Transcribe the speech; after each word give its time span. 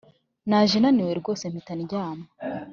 Naje 0.49 0.77
naniwe 0.79 1.11
rwose 1.19 1.43
mpita 1.51 1.73
ndyama 1.81 2.25